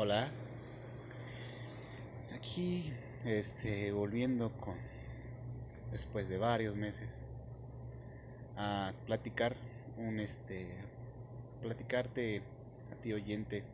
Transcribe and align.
Hola, 0.00 0.30
aquí 2.32 2.92
este, 3.24 3.90
volviendo 3.90 4.52
con, 4.56 4.76
después 5.90 6.28
de 6.28 6.38
varios 6.38 6.76
meses, 6.76 7.26
a 8.54 8.92
platicar 9.06 9.56
un 9.96 10.20
este, 10.20 10.68
platicarte 11.62 12.42
a 12.92 13.00
ti 13.00 13.12
oyente 13.12 13.64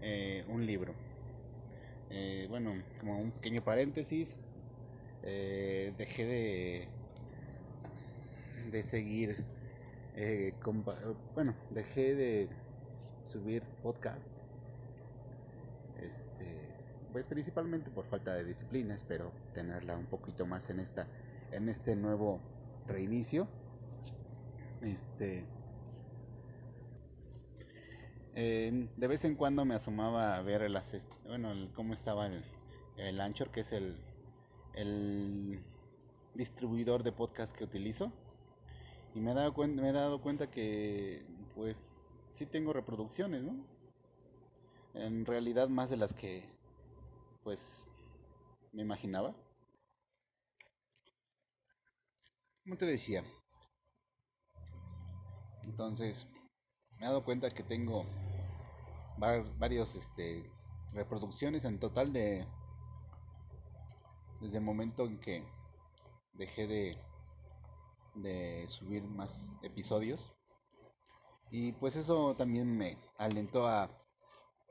eh, 0.00 0.46
un 0.48 0.64
libro. 0.64 0.94
Eh, 2.08 2.46
bueno, 2.48 2.82
como 2.98 3.18
un 3.18 3.30
pequeño 3.30 3.62
paréntesis, 3.62 4.40
eh, 5.22 5.92
dejé 5.98 6.24
de, 6.24 6.88
de 8.70 8.82
seguir, 8.82 9.44
bueno, 11.34 11.54
dejé 11.68 12.14
de 12.14 12.48
subir 13.26 13.62
podcast 13.82 14.39
este, 16.02 16.56
pues 17.12 17.26
principalmente 17.26 17.90
por 17.90 18.06
falta 18.06 18.34
de 18.34 18.44
disciplina, 18.44 18.94
espero 18.94 19.32
tenerla 19.52 19.96
un 19.96 20.06
poquito 20.06 20.46
más 20.46 20.70
en 20.70 20.80
esta 20.80 21.06
en 21.52 21.68
este 21.68 21.96
nuevo 21.96 22.40
reinicio. 22.86 23.48
Este 24.82 25.46
de 28.34 29.06
vez 29.06 29.24
en 29.24 29.34
cuando 29.34 29.64
me 29.64 29.74
asomaba 29.74 30.36
a 30.36 30.42
ver 30.42 30.68
las 30.70 31.06
bueno, 31.26 31.52
cómo 31.74 31.92
estaba 31.92 32.26
el, 32.26 32.42
el 32.96 33.20
Anchor, 33.20 33.50
que 33.50 33.60
es 33.60 33.72
el, 33.72 33.96
el 34.74 35.60
distribuidor 36.34 37.02
de 37.02 37.12
podcast 37.12 37.54
que 37.54 37.64
utilizo. 37.64 38.12
Y 39.14 39.20
me 39.20 39.32
he 39.32 39.34
dado 39.34 39.52
cuenta, 39.52 39.82
me 39.82 39.88
he 39.90 39.92
dado 39.92 40.20
cuenta 40.20 40.48
que 40.50 41.24
pues 41.54 42.24
sí 42.28 42.46
tengo 42.46 42.72
reproducciones, 42.72 43.44
¿no? 43.44 43.56
En 44.94 45.24
realidad 45.24 45.68
más 45.68 45.90
de 45.90 45.96
las 45.96 46.12
que 46.12 46.42
pues 47.42 47.94
me 48.72 48.82
imaginaba. 48.82 49.34
Como 52.64 52.76
te 52.76 52.86
decía, 52.86 53.24
entonces 55.62 56.26
me 56.96 57.06
he 57.06 57.08
dado 57.08 57.24
cuenta 57.24 57.50
que 57.50 57.62
tengo 57.62 58.04
varios 59.58 59.94
este, 59.94 60.50
reproducciones 60.92 61.64
en 61.64 61.78
total 61.78 62.12
de 62.12 62.46
desde 64.40 64.58
el 64.58 64.64
momento 64.64 65.04
en 65.04 65.20
que 65.20 65.44
dejé 66.32 66.66
de, 66.66 66.96
de 68.14 68.66
subir 68.68 69.02
más 69.04 69.56
episodios 69.62 70.32
y 71.50 71.72
pues 71.72 71.96
eso 71.96 72.34
también 72.36 72.76
me 72.76 72.96
alentó 73.18 73.66
a 73.66 73.90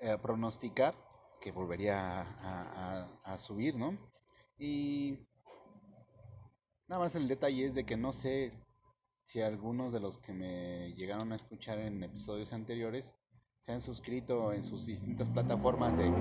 eh, 0.01 0.17
pronosticar 0.21 0.95
que 1.41 1.51
volvería 1.51 2.21
a, 3.23 3.37
subir, 3.37 3.75
¿no? 3.75 3.97
Y 4.57 5.19
nada 6.87 7.03
más 7.03 7.15
el 7.15 7.27
detalle 7.27 7.65
es 7.65 7.73
de 7.73 7.85
que 7.85 7.97
no 7.97 8.13
sé 8.13 8.51
si 9.23 9.41
algunos 9.41 9.93
de 9.93 9.99
los 9.99 10.17
que 10.17 10.33
me 10.33 10.93
llegaron 10.93 11.31
a 11.31 11.35
escuchar 11.35 11.79
en 11.79 12.03
episodios 12.03 12.53
anteriores 12.53 13.15
se 13.61 13.71
han 13.71 13.81
suscrito 13.81 14.53
en 14.53 14.63
sus 14.63 14.85
distintas 14.85 15.29
plataformas 15.29 15.97
de, 15.97 16.11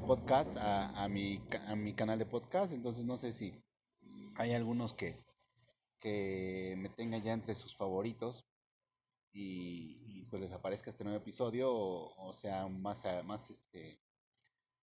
podcast 0.00 0.56
a, 0.56 1.02
a, 1.02 1.08
mi, 1.08 1.40
a 1.66 1.74
mi 1.74 1.94
canal 1.94 2.18
de 2.18 2.26
podcast. 2.26 2.72
Entonces 2.72 3.04
no 3.04 3.16
sé 3.16 3.32
si 3.32 3.52
hay 4.36 4.54
algunos 4.54 4.92
que, 4.94 5.16
que 6.00 6.74
me 6.78 6.88
tengan 6.88 7.22
ya 7.22 7.32
entre 7.32 7.54
sus 7.54 7.76
favoritos 7.76 8.47
y, 9.32 10.24
pues 10.30 10.42
les 10.42 10.52
aparezca 10.52 10.90
este 10.90 11.04
nuevo 11.04 11.18
episodio 11.18 11.72
o, 11.72 12.32
sea 12.32 12.68
más, 12.68 13.04
más 13.24 13.50
este 13.50 14.00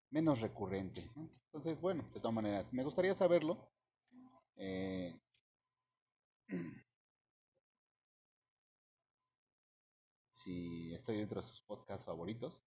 menos 0.09 0.41
recurrente. 0.41 1.09
Entonces, 1.45 1.79
bueno, 1.81 2.03
de 2.13 2.19
todas 2.19 2.33
maneras, 2.33 2.73
me 2.73 2.83
gustaría 2.83 3.13
saberlo. 3.13 3.69
Eh, 4.55 5.13
si 10.31 10.94
estoy 10.94 11.17
dentro 11.17 11.41
de 11.41 11.47
sus 11.47 11.61
podcasts 11.61 12.05
favoritos, 12.05 12.63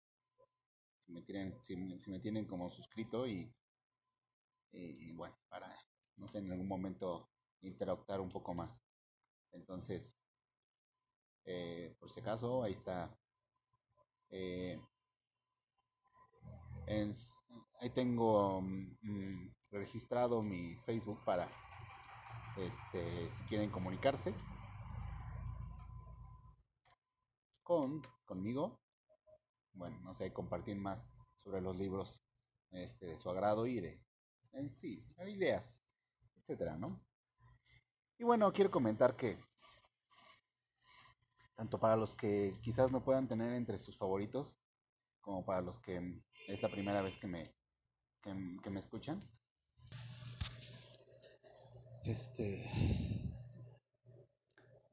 si 1.05 1.11
me 1.13 1.21
tienen, 1.21 1.53
si, 1.61 1.77
me 1.77 2.19
tienen 2.19 2.45
como 2.45 2.69
suscrito 2.69 3.25
y, 3.27 3.49
y, 4.71 5.13
bueno, 5.13 5.37
para, 5.47 5.73
no 6.17 6.27
sé, 6.27 6.39
en 6.39 6.51
algún 6.51 6.67
momento 6.67 7.29
interactuar 7.61 8.19
un 8.19 8.29
poco 8.29 8.53
más. 8.53 8.83
Entonces, 9.53 10.17
eh, 11.47 11.95
por 11.99 12.11
si 12.11 12.19
acaso, 12.19 12.61
ahí 12.61 12.73
está. 12.73 13.09
Eh, 14.29 14.77
ahí 17.79 17.89
tengo 17.91 18.61
mm, 18.61 19.49
registrado 19.71 20.43
mi 20.43 20.75
Facebook 20.85 21.23
para 21.23 21.49
este, 22.57 23.31
si 23.31 23.43
quieren 23.45 23.69
comunicarse 23.69 24.33
con 27.63 28.01
conmigo. 28.25 28.77
Bueno, 29.73 29.97
no 30.01 30.13
sé, 30.13 30.33
compartir 30.33 30.75
más 30.75 31.11
sobre 31.37 31.61
los 31.61 31.77
libros 31.77 32.21
este, 32.71 33.05
de 33.05 33.17
su 33.17 33.29
agrado 33.29 33.67
y 33.67 33.79
de 33.79 34.01
en 34.51 34.71
sí, 34.71 35.01
ideas, 35.27 35.81
etcétera, 36.39 36.77
¿no? 36.77 36.99
Y 38.17 38.23
bueno, 38.23 38.51
quiero 38.51 38.71
comentar 38.71 39.15
que 39.15 39.37
tanto 41.57 41.79
para 41.79 41.95
los 41.95 42.13
que 42.13 42.53
quizás 42.61 42.91
no 42.91 43.03
puedan 43.03 43.27
tener 43.27 43.51
entre 43.53 43.79
sus 43.79 43.97
favoritos, 43.97 44.59
como 45.21 45.43
para 45.43 45.61
los 45.61 45.79
que 45.79 46.21
es 46.47 46.61
la 46.61 46.69
primera 46.69 47.01
vez 47.01 47.17
que 47.17 47.27
me, 47.27 47.51
que, 48.21 48.69
me 48.69 48.79
escuchan. 48.79 49.19
Este. 52.03 52.63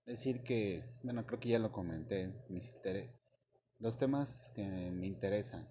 Decir 0.06 0.42
que, 0.42 0.84
bueno, 1.02 1.26
creo 1.26 1.38
que 1.38 1.50
ya 1.50 1.58
lo 1.58 1.70
comenté, 1.70 2.34
mis 2.48 2.74
los 3.78 3.98
temas 3.98 4.50
que 4.54 4.66
me 4.66 5.06
interesan. 5.06 5.68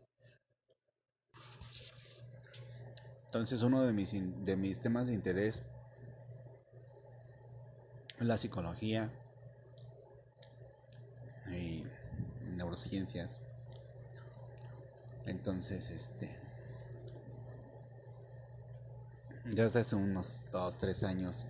Entonces, 3.26 3.64
uno 3.64 3.84
de 3.84 3.94
mis, 3.94 4.12
de 4.46 4.56
mis 4.56 4.80
temas 4.80 5.08
de 5.08 5.14
interés 5.14 5.64
es 8.20 8.28
la 8.28 8.38
psicología, 8.38 9.12
y 11.56 11.86
neurociencias. 12.73 13.39
Entonces, 15.25 15.89
este, 15.91 16.29
ya 19.45 19.63
desde 19.63 19.81
hace 19.81 19.95
unos 19.95 20.45
2, 20.51 20.75
3 20.75 21.03
años, 21.03 21.47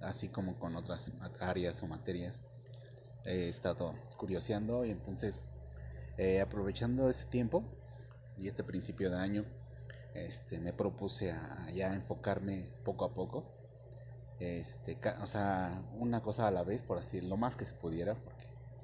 así 0.00 0.28
como 0.28 0.58
con 0.58 0.76
otras 0.76 1.10
áreas 1.40 1.82
o 1.82 1.86
materias, 1.86 2.42
he 3.24 3.48
estado 3.48 3.94
curioseando 4.16 4.84
y 4.84 4.90
entonces, 4.90 5.40
eh, 6.18 6.40
aprovechando 6.40 7.08
este 7.08 7.30
tiempo 7.30 7.64
y 8.36 8.48
este 8.48 8.64
principio 8.64 9.10
de 9.10 9.18
año, 9.18 9.44
este, 10.14 10.60
me 10.60 10.72
propuse 10.72 11.30
a 11.32 11.70
ya 11.70 11.94
enfocarme 11.94 12.68
poco 12.84 13.04
a 13.04 13.14
poco 13.14 13.62
este, 14.42 14.98
o 15.22 15.26
sea, 15.28 15.80
una 16.00 16.20
cosa 16.20 16.48
a 16.48 16.50
la 16.50 16.64
vez, 16.64 16.82
por 16.82 16.98
así, 16.98 17.20
lo 17.20 17.36
más 17.36 17.56
que 17.56 17.64
se 17.64 17.74
pudiera, 17.74 18.16
porque 18.16 18.41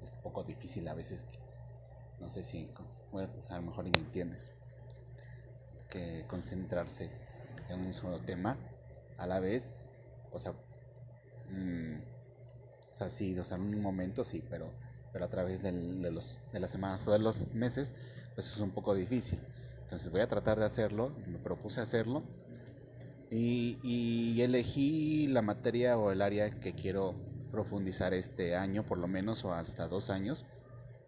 es 0.09 0.15
un 0.15 0.23
poco 0.23 0.43
difícil 0.43 0.89
a 0.89 0.95
veces 0.95 1.25
que, 1.25 1.39
no 2.21 2.29
sé 2.29 2.43
si, 2.43 2.69
a 3.49 3.57
lo 3.57 3.63
mejor 3.63 3.85
me 3.85 3.99
entiendes, 3.99 4.51
que 5.91 6.25
concentrarse 6.27 7.11
en 7.69 7.81
un 7.81 7.93
solo 7.93 8.19
tema 8.21 8.57
a 9.19 9.27
la 9.27 9.41
vez, 9.41 9.93
o 10.33 10.39
sea, 10.39 10.53
mm, 11.51 11.97
o 12.93 12.97
sea, 12.97 13.09
sí, 13.09 13.39
o 13.39 13.55
en 13.55 13.61
un 13.61 13.81
momento 13.81 14.25
sí, 14.25 14.43
pero, 14.51 14.71
pero 15.13 15.25
a 15.25 15.29
través 15.29 15.63
de, 15.63 15.73
los, 15.73 16.43
de 16.53 16.61
las 16.61 16.71
semanas 16.71 17.07
o 17.07 17.13
de 17.13 17.19
los 17.19 17.55
meses, 17.55 17.95
pues 18.35 18.49
es 18.51 18.59
un 18.59 18.71
poco 18.71 18.95
difícil. 18.95 19.41
Entonces 19.83 20.11
voy 20.11 20.21
a 20.21 20.29
tratar 20.29 20.59
de 20.59 20.65
hacerlo, 20.65 21.11
me 21.27 21.39
propuse 21.39 21.81
hacerlo 21.81 22.23
y, 23.31 24.41
elegí 24.41 25.27
la 25.29 25.43
materia 25.43 25.99
o 25.99 26.13
el 26.13 26.23
área 26.23 26.51
que 26.61 26.73
quiero 26.73 27.15
profundizar 27.51 28.15
este 28.15 28.55
año, 28.55 28.85
por 28.85 28.99
lo 28.99 29.09
menos, 29.09 29.45
o 29.45 29.53
hasta 29.53 29.89
dos 29.89 30.11
años. 30.11 30.47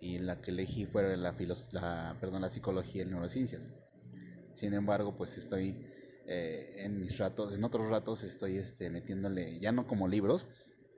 Y 0.01 0.19
la 0.19 0.41
que 0.41 0.51
elegí 0.51 0.87
fue 0.87 1.17
la, 1.17 1.37
la, 1.73 2.17
perdón, 2.21 2.43
la 2.43 2.49
psicología 2.49 3.03
y 3.03 3.07
neurociencias. 3.07 3.69
Sin 4.55 4.75
embargo, 4.75 5.17
pues 5.17 5.37
estoy 5.37 5.87
eh, 6.27 6.85
en 6.85 7.01
mis 7.01 7.19
ratos, 7.19 7.53
en 7.55 7.65
otros 7.65 7.91
ratos 7.91 8.23
estoy 8.23 8.57
este, 8.57 8.91
metiéndole, 8.91 9.59
ya 9.59 9.73
no 9.73 9.87
como 9.87 10.07
libros, 10.07 10.51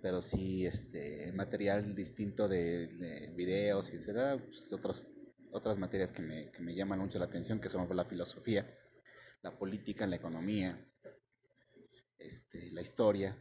pero 0.02 0.20
sí 0.20 0.66
este, 0.66 1.32
material 1.32 1.94
distinto 1.94 2.48
de, 2.48 3.32
videos, 3.36 3.90
etcétera, 3.90 4.36
pues 4.44 4.72
otros, 4.72 5.08
otras 5.52 5.78
materias 5.78 6.12
que 6.12 6.22
me, 6.22 6.50
que 6.50 6.60
me 6.60 6.74
llaman 6.74 6.98
mucho 6.98 7.18
la 7.18 7.26
atención, 7.26 7.60
que 7.60 7.68
son 7.68 7.88
la 7.96 8.04
filosofía, 8.04 8.62
la 9.42 9.56
política, 9.56 10.06
la 10.06 10.16
economía, 10.16 10.86
este, 12.18 12.70
la 12.72 12.80
historia. 12.80 13.36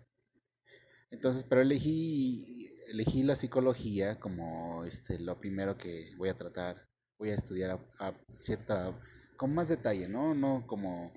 Entonces, 1.12 1.44
pero 1.44 1.62
elegí, 1.62 2.70
elegí 2.88 3.24
la 3.24 3.36
psicología 3.36 4.20
como 4.20 4.84
este, 4.86 5.20
lo 5.20 5.40
primero 5.40 5.78
que 5.78 6.14
voy 6.18 6.30
a 6.30 6.38
tratar 6.38 6.92
voy 7.22 7.30
a 7.30 7.36
estudiar 7.36 7.80
a, 8.00 8.14
cierta, 8.36 9.00
con 9.38 9.54
más 9.54 9.68
detalle, 9.70 10.08
¿no? 10.08 10.34
No 10.34 10.66
como 10.66 11.14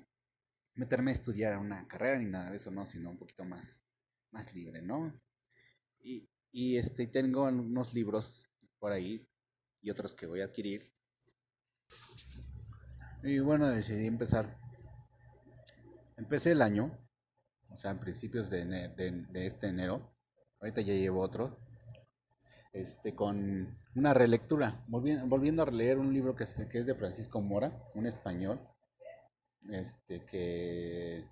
meterme 0.75 1.09
a 1.09 1.13
estudiar 1.15 1.57
una 1.57 1.87
carrera 1.87 2.19
ni 2.19 2.29
nada 2.29 2.51
de 2.51 2.57
eso, 2.57 2.69
no, 2.69 2.85
sino 2.85 3.09
un 3.09 3.17
poquito 3.17 3.43
más, 3.43 3.83
más 4.29 4.53
libre, 4.53 4.83
¿no? 4.83 5.19
Y, 5.99 6.29
y 6.51 6.77
este, 6.77 7.07
tengo 7.07 7.45
unos 7.45 7.95
libros 7.95 8.47
por 8.77 8.91
ahí 8.91 9.27
y 9.81 9.89
otros 9.89 10.13
que 10.13 10.27
voy 10.27 10.41
a 10.41 10.45
adquirir. 10.45 10.93
Y 13.23 13.39
bueno, 13.39 13.67
decidí 13.67 14.05
empezar. 14.05 14.59
Empecé 16.17 16.51
el 16.51 16.61
año, 16.61 16.95
o 17.75 17.77
sea, 17.77 17.91
en 17.91 17.99
principios 17.99 18.49
de, 18.49 18.65
de 18.65 19.45
este 19.45 19.67
enero. 19.67 20.11
Ahorita 20.59 20.81
ya 20.81 20.93
llevo 20.93 21.21
otro 21.21 21.59
este, 22.75 23.15
con 23.15 23.73
una 23.95 24.13
relectura, 24.13 24.83
volviendo, 24.87 25.61
a 25.61 25.65
releer 25.65 25.97
un 25.97 26.13
libro 26.13 26.35
que 26.35 26.43
es, 26.43 26.67
que 26.69 26.77
es 26.77 26.85
de 26.85 26.93
Francisco 26.93 27.39
Mora, 27.39 27.71
un 27.93 28.05
español, 28.05 28.59
este, 29.69 30.25
que, 30.25 31.25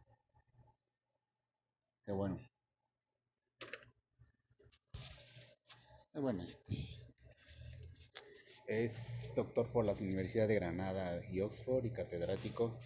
que 2.06 2.12
bueno, 2.14 2.40
bueno, 6.14 6.44
este, 6.44 6.78
es 8.66 9.34
doctor 9.36 9.70
por 9.70 9.84
las 9.84 10.00
universidades 10.00 10.48
de 10.48 10.56
Granada 10.56 11.22
y 11.30 11.42
Oxford 11.42 11.84
y 11.84 11.92
catedrático 11.92 12.80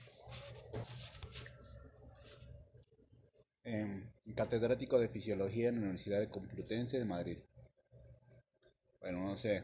em, 3.68 4.10
catedrático 4.34 4.98
de 4.98 5.10
Fisiología 5.10 5.70
en 5.70 5.76
la 5.76 5.82
Universidad 5.82 6.20
de 6.20 6.30
Complutense 6.30 6.98
de 6.98 7.06
Madrid. 7.06 7.38
Bueno, 9.02 9.26
no 9.26 9.38
sé. 9.38 9.64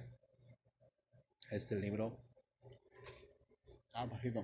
Este 1.50 1.76
libro. 1.78 2.18
Ah, 3.94 4.06
bajito. 4.06 4.44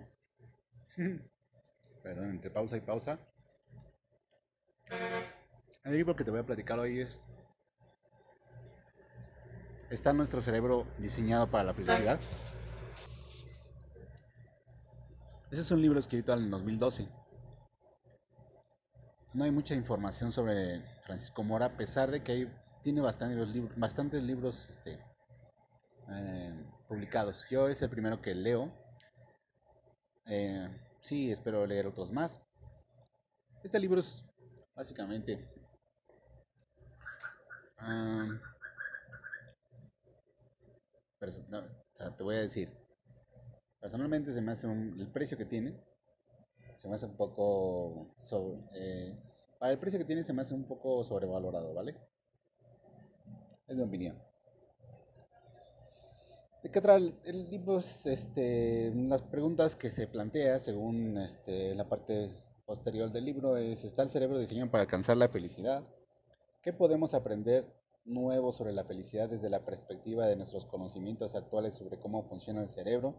Perdón, 2.04 2.30
entre 2.30 2.50
pausa 2.50 2.78
y 2.78 2.82
pausa. 2.82 3.20
El 5.84 5.94
libro 5.94 6.16
que 6.16 6.24
te 6.24 6.32
voy 6.32 6.40
a 6.40 6.46
platicar 6.46 6.80
hoy 6.80 7.00
es. 7.00 7.22
¿Está 9.90 10.14
nuestro 10.14 10.42
cerebro 10.42 10.88
diseñado 11.00 11.50
para 11.50 11.66
la 11.66 11.74
felicidad? 11.74 12.20
Ese 15.52 15.62
es 15.62 15.72
un 15.72 15.82
libro 15.82 16.00
escrito 16.00 16.32
en 16.34 16.44
el 16.44 16.52
2012. 16.52 17.19
No 19.40 19.46
hay 19.46 19.52
mucha 19.52 19.74
información 19.74 20.34
sobre 20.34 20.82
Francisco 21.02 21.44
Mora, 21.44 21.68
a 21.68 21.78
pesar 21.78 22.12
de 22.12 22.22
que 22.22 22.32
hay 22.34 22.54
tiene 22.82 23.00
bastantes 23.00 23.38
libros, 23.54 23.80
bastantes 23.80 24.22
libros 24.22 24.70
este, 24.70 25.00
eh, 26.10 26.66
publicados. 26.90 27.48
Yo 27.50 27.70
es 27.70 27.82
el 27.82 27.90
primero 27.90 28.22
que 28.22 28.36
leo. 28.36 28.70
Eh, 30.26 30.68
sí, 31.00 31.32
espero 31.32 31.66
leer 31.66 31.88
otros 31.88 32.12
más. 32.12 32.42
Este 33.64 33.80
libro 33.80 34.02
es 34.02 34.26
básicamente... 34.76 35.50
te 42.18 42.24
voy 42.24 42.36
a 42.36 42.40
decir, 42.40 42.70
personalmente 43.80 44.34
se 44.34 44.42
me 44.42 44.52
hace 44.52 44.68
un, 44.68 45.00
el 45.00 45.08
precio 45.08 45.38
que 45.38 45.46
tiene, 45.46 45.82
se 46.80 46.88
me 46.88 46.96
hace 46.96 47.08
un 47.08 47.18
poco 47.18 48.08
sobre, 48.16 48.62
eh, 48.72 49.14
para 49.60 49.74
el 49.74 49.80
precio 49.80 50.00
que 50.00 50.06
tiene 50.06 50.24
se 50.24 50.31
me 50.31 50.44
hace 50.44 50.54
un 50.54 50.64
poco 50.64 51.04
sobrevalorado, 51.04 51.74
¿vale? 51.74 51.94
Es 53.68 53.76
mi 53.76 53.84
opinión. 53.84 54.18
¿De 56.64 56.72
qué 56.72 56.80
trae 56.80 57.14
el 57.26 57.50
libro? 57.50 57.80
este, 57.80 58.94
las 58.96 59.22
preguntas 59.24 59.76
que 59.76 59.90
se 59.90 60.08
plantea 60.08 60.58
según 60.58 61.18
este, 61.18 61.76
la 61.76 61.90
parte 61.90 62.31
posterior 62.66 63.12
del 63.12 63.26
libro 63.26 63.58
es, 63.58 63.84
¿está 63.84 64.04
el 64.04 64.10
cerebro 64.10 64.40
diseñado 64.40 64.72
para 64.72 64.84
alcanzar 64.84 65.18
la 65.18 65.28
felicidad? 65.28 65.84
¿Qué 66.62 66.72
podemos 66.72 67.14
aprender 67.14 67.66
nuevo 68.06 68.54
sobre 68.54 68.72
la 68.72 68.86
felicidad 68.86 69.28
desde 69.28 69.50
la 69.50 69.66
perspectiva 69.66 70.28
de 70.28 70.38
nuestros 70.38 70.64
conocimientos 70.64 71.36
actuales 71.36 71.74
sobre 71.74 72.00
cómo 72.00 72.24
funciona 72.24 72.62
el 72.62 72.70
cerebro? 72.70 73.16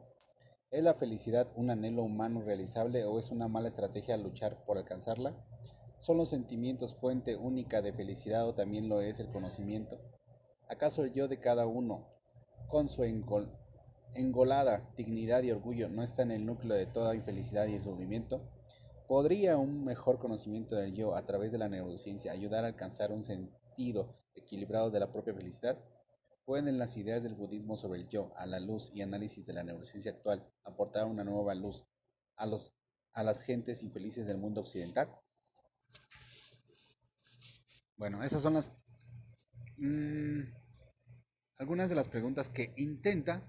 ¿Es 0.71 0.85
la 0.85 0.95
felicidad 0.95 1.49
un 1.57 1.69
anhelo 1.71 2.05
humano 2.05 2.43
realizable 2.43 3.05
o 3.05 3.19
es 3.19 3.33
una 3.33 3.49
mala 3.49 3.67
estrategia 3.67 4.17
luchar 4.17 4.65
por 4.65 4.79
alcanzarla? 4.79 5.35
¿Son 5.99 6.17
los 6.17 6.29
sentimientos 6.29 6.95
fuente 6.95 7.35
única 7.35 7.83
de 7.83 7.93
felicidad 7.93 8.47
o 8.47 8.55
también 8.55 8.89
lo 8.89 9.01
es 9.01 9.19
el 9.19 9.33
conocimiento? 9.33 9.99
¿Acaso 10.69 11.03
el 11.03 11.13
yo 11.13 11.27
de 11.27 11.41
cada 11.41 11.67
uno, 11.67 12.07
con 12.69 12.89
su 12.89 13.03
engolada 14.15 14.89
dignidad 14.97 15.43
y 15.43 15.51
orgullo, 15.51 15.89
no 15.89 16.05
está 16.05 16.23
en 16.23 16.31
el 16.31 16.47
núcleo 16.47 16.77
de 16.77 16.87
toda 16.87 17.17
infelicidad 17.17 17.67
y 17.67 17.83
sufrimiento? 17.83 18.41
¿Podría 19.09 19.57
un 19.57 19.85
mejor 19.85 20.21
conocimiento 20.21 20.77
del 20.77 20.95
yo 20.95 21.17
a 21.17 21.27
través 21.27 21.51
de 21.51 21.59
la 21.59 21.69
neurociencia 21.69 22.31
ayudar 22.31 22.63
a 22.63 22.69
alcanzar 22.69 23.11
un 23.11 23.25
sentido 23.25 24.15
equilibrado 24.37 24.93
de 24.93 25.01
la 25.01 25.11
propia 25.11 25.35
felicidad? 25.35 25.77
¿Pueden 26.51 26.79
las 26.79 26.97
ideas 26.97 27.23
del 27.23 27.37
budismo 27.37 27.77
sobre 27.77 28.01
el 28.01 28.09
yo, 28.09 28.33
a 28.37 28.45
la 28.45 28.59
luz 28.59 28.91
y 28.93 29.03
análisis 29.03 29.47
de 29.47 29.53
la 29.53 29.63
neurociencia 29.63 30.11
actual, 30.11 30.45
aportar 30.65 31.07
una 31.07 31.23
nueva 31.23 31.55
luz 31.55 31.87
a, 32.35 32.45
los, 32.45 32.75
a 33.13 33.23
las 33.23 33.43
gentes 33.43 33.85
infelices 33.85 34.27
del 34.27 34.39
mundo 34.39 34.63
occidental? 34.63 35.09
Bueno, 37.97 38.25
esas 38.25 38.43
son 38.43 38.55
las... 38.55 38.73
Mm, 39.77 40.41
algunas 41.59 41.89
de 41.89 41.95
las 41.95 42.09
preguntas 42.09 42.49
que 42.49 42.75
intenta 42.77 43.49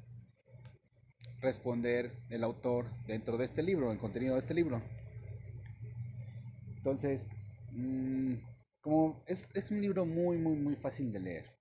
responder 1.40 2.16
el 2.30 2.44
autor 2.44 2.86
dentro 3.08 3.36
de 3.36 3.46
este 3.46 3.64
libro, 3.64 3.92
el 3.92 3.98
contenido 3.98 4.36
de 4.36 4.42
este 4.42 4.54
libro. 4.54 4.80
Entonces, 6.78 7.32
mm, 7.72 8.36
como 8.80 9.24
es, 9.26 9.50
es, 9.56 9.72
un 9.72 9.82
libro 9.82 10.06
muy, 10.06 10.38
muy, 10.38 10.56
muy 10.56 10.76
fácil 10.76 11.12
de 11.12 11.20
leer. 11.20 11.61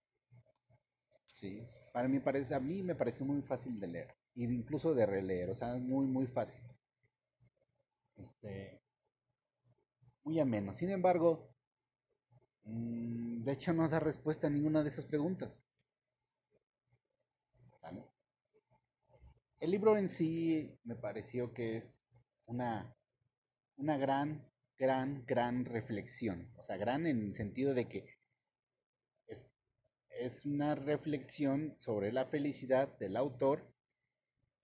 Sí, 1.40 1.66
para 1.94 2.06
mí 2.06 2.20
parece, 2.20 2.54
a 2.54 2.60
mí 2.60 2.82
me 2.82 2.94
parece 2.94 3.25
muy 3.25 3.40
fácil 3.40 3.81
de 3.81 3.87
leer. 3.87 4.14
Y 4.34 4.44
incluso 4.44 4.92
de 4.94 5.06
releer, 5.06 5.48
o 5.48 5.54
sea, 5.54 5.75
muy, 5.76 6.06
muy 6.06 6.26
fácil. 6.26 6.60
Este, 8.19 8.82
muy 10.22 10.38
ameno. 10.38 10.75
Sin 10.75 10.90
embargo, 10.90 11.48
mm, 12.64 13.42
de 13.42 13.52
hecho 13.52 13.72
no 13.72 13.88
da 13.88 14.00
respuesta 14.00 14.48
a 14.48 14.50
ninguna 14.50 14.82
de 14.82 14.90
esas 14.90 15.06
preguntas. 15.06 15.64
El 19.60 19.70
libro 19.70 19.96
en 19.96 20.08
sí 20.08 20.78
me 20.84 20.96
pareció 20.96 21.54
que 21.54 21.76
es 21.76 22.02
una, 22.44 22.94
una 23.76 23.97
gran, 23.97 24.47
gran, 24.78 25.25
gran 25.26 25.64
reflexión. 25.64 26.52
O 26.59 26.62
sea, 26.62 26.76
gran 26.76 27.06
en 27.06 27.28
el 27.28 27.35
sentido 27.35 27.73
de 27.73 27.88
que 27.88 28.20
es 30.21 30.45
una 30.45 30.75
reflexión 30.75 31.75
sobre 31.79 32.12
la 32.12 32.27
felicidad 32.27 32.99
del 32.99 33.17
autor 33.17 33.73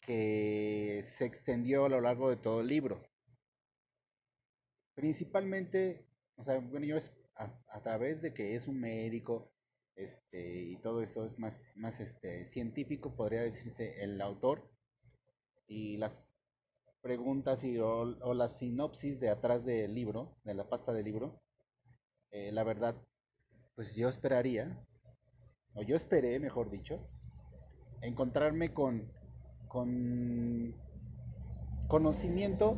que 0.00 1.00
se 1.02 1.24
extendió 1.24 1.86
a 1.86 1.88
lo 1.88 2.00
largo 2.00 2.28
de 2.30 2.36
todo 2.36 2.60
el 2.60 2.68
libro. 2.68 3.02
Principalmente, 4.94 6.06
o 6.36 6.44
sea, 6.44 6.58
bueno, 6.58 6.86
yo 6.86 6.96
a 7.34 7.82
través 7.82 8.22
de 8.22 8.32
que 8.32 8.54
es 8.54 8.68
un 8.68 8.80
médico, 8.80 9.52
este, 9.94 10.62
y 10.62 10.76
todo 10.76 11.02
eso 11.02 11.24
es 11.24 11.38
más, 11.38 11.74
más 11.76 12.00
este, 12.00 12.44
científico, 12.44 13.14
podría 13.16 13.42
decirse 13.42 14.02
el 14.02 14.20
autor, 14.20 14.70
y 15.66 15.96
las 15.96 16.34
preguntas 17.00 17.64
y, 17.64 17.78
o, 17.78 18.16
o 18.20 18.34
la 18.34 18.48
sinopsis 18.48 19.20
de 19.20 19.30
atrás 19.30 19.64
del 19.64 19.94
libro, 19.94 20.38
de 20.44 20.54
la 20.54 20.68
pasta 20.68 20.92
del 20.92 21.04
libro, 21.04 21.42
eh, 22.30 22.52
la 22.52 22.64
verdad, 22.64 22.96
pues 23.74 23.94
yo 23.96 24.08
esperaría, 24.08 24.86
o 25.76 25.82
yo 25.82 25.94
esperé, 25.94 26.40
mejor 26.40 26.70
dicho, 26.70 27.06
encontrarme 28.00 28.72
con, 28.72 29.12
con 29.68 30.74
conocimiento 31.86 32.74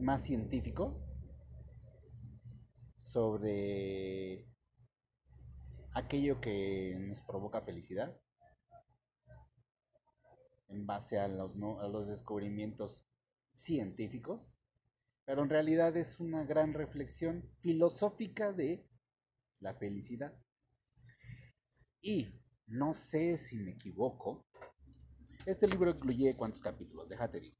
más 0.00 0.22
científico 0.22 1.00
sobre 2.96 4.48
aquello 5.92 6.40
que 6.40 6.96
nos 7.00 7.22
provoca 7.22 7.62
felicidad 7.62 8.20
en 10.68 10.86
base 10.86 11.18
a 11.18 11.28
los, 11.28 11.56
a 11.56 11.88
los 11.88 12.08
descubrimientos 12.08 13.06
científicos, 13.52 14.58
pero 15.24 15.42
en 15.42 15.50
realidad 15.50 15.96
es 15.96 16.18
una 16.18 16.44
gran 16.44 16.74
reflexión 16.74 17.48
filosófica 17.60 18.52
de 18.52 18.87
la 19.60 19.74
felicidad. 19.74 20.36
Y 22.00 22.28
no 22.66 22.94
sé 22.94 23.36
si 23.36 23.56
me 23.58 23.72
equivoco, 23.72 24.46
este 25.46 25.66
libro 25.66 25.90
incluye 25.90 26.36
cuántos 26.36 26.60
capítulos, 26.60 27.08
déjate 27.08 27.40
digo. 27.40 27.56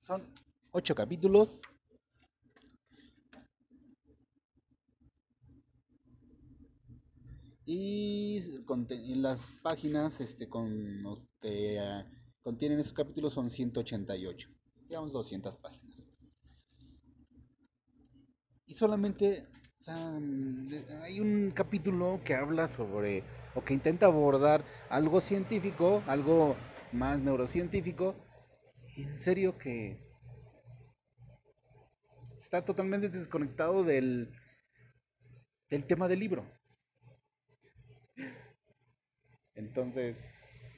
Son 0.00 0.22
ocho 0.72 0.94
capítulos. 0.94 1.62
Y 7.64 8.58
las 9.14 9.54
páginas 9.62 10.20
este, 10.20 10.48
con 10.48 11.06
uh, 11.06 11.16
contienen 12.42 12.80
esos 12.80 12.92
capítulos 12.92 13.32
son 13.32 13.48
188. 13.48 14.48
Digamos 14.88 15.12
200 15.12 15.56
páginas. 15.58 15.91
Solamente 18.82 19.46
hay 21.02 21.20
un 21.20 21.52
capítulo 21.52 22.20
que 22.24 22.34
habla 22.34 22.66
sobre, 22.66 23.22
o 23.54 23.62
que 23.64 23.74
intenta 23.74 24.06
abordar 24.06 24.64
algo 24.88 25.20
científico, 25.20 26.02
algo 26.08 26.56
más 26.90 27.20
neurocientífico. 27.20 28.16
en 28.96 29.16
serio 29.20 29.56
que 29.56 30.00
está 32.36 32.64
totalmente 32.64 33.08
desconectado 33.08 33.84
del, 33.84 34.34
del 35.70 35.86
tema 35.86 36.08
del 36.08 36.18
libro. 36.18 36.44
Entonces, 39.54 40.24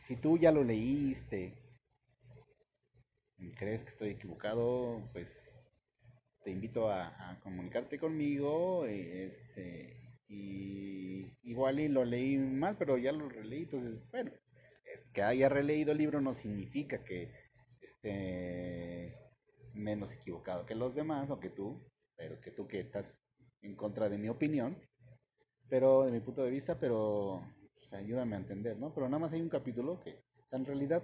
si 0.01 0.17
tú 0.17 0.37
ya 0.37 0.53
lo 0.53 0.63
leíste 0.63 1.55
y 3.39 3.51
crees 3.53 3.83
que 3.83 3.89
estoy 3.89 4.11
equivocado, 4.11 5.09
pues 5.15 5.64
te 6.45 6.51
invito 6.51 6.91
a, 6.91 7.41
comunicarte 7.43 7.99
conmigo. 7.99 8.85
Este, 8.87 9.97
y 10.29 11.37
igual 11.43 11.81
y 11.81 11.89
lo 11.89 12.05
leí 12.05 12.37
mal, 12.39 12.77
pero 12.79 12.99
ya 12.99 13.13
lo 13.13 13.29
releí. 13.29 13.63
Entonces, 13.63 14.05
bueno, 14.11 14.31
que 15.13 15.23
haya 15.23 15.49
releído 15.49 15.93
el 15.93 15.99
libro 15.99 16.21
no 16.21 16.35
significa 16.35 17.03
que 17.03 17.33
esté 17.81 19.19
menos 19.73 20.15
equivocado 20.15 20.65
que 20.65 20.75
los 20.75 20.95
demás 20.95 21.31
o 21.31 21.41
que 21.41 21.51
tú, 21.51 21.83
pero 22.17 22.41
que 22.41 22.51
tú 22.51 22.67
que 22.69 22.79
estás 22.79 23.21
en 23.63 23.75
contra 23.75 24.09
de 24.09 24.19
mi 24.19 24.29
opinión, 24.29 24.79
pero 25.69 26.05
de 26.05 26.13
mi 26.13 26.21
punto 26.21 26.45
de 26.45 26.51
vista, 26.51 26.79
pero 26.79 27.43
pues, 27.75 27.93
ayúdame 27.95 28.37
a 28.37 28.39
entender, 28.39 28.79
¿no? 28.79 28.95
Pero 28.95 29.09
nada 29.09 29.19
más 29.19 29.33
hay 29.33 29.41
un 29.41 29.49
capítulo 29.49 29.99
que, 29.99 30.23
o 30.45 30.49
sea, 30.49 30.59
en 30.59 30.67
realidad 30.67 31.03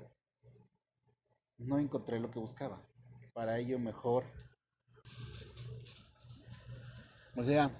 no 1.58 1.78
encontré 1.78 2.20
lo 2.20 2.30
que 2.30 2.38
buscaba. 2.38 2.82
Para 3.32 3.58
ello 3.58 3.78
mejor 3.78 4.24
o 7.36 7.44
sea, 7.44 7.70